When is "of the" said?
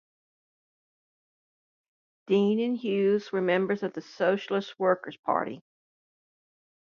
3.83-4.01